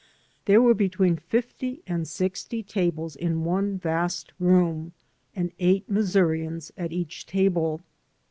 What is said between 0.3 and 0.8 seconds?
There were